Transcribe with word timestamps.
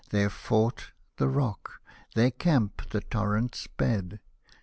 Their 0.09 0.31
fort 0.31 0.93
the 1.17 1.27
rock, 1.29 1.79
their 2.15 2.31
camp 2.31 2.89
the 2.89 3.01
torrent's 3.01 3.67
bed. 3.67 4.19